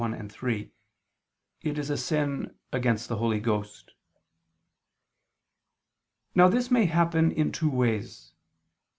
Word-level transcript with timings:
1, 0.01 0.29
3), 0.29 0.71
it 1.61 1.77
is 1.77 1.91
a 1.91 1.95
sin 1.95 2.55
"against 2.73 3.07
the 3.07 3.17
Holy 3.17 3.39
Ghost." 3.39 3.91
Now 6.33 6.47
this 6.47 6.71
may 6.71 6.85
happen 6.85 7.31
in 7.31 7.51
two 7.51 7.69
ways. 7.69 8.33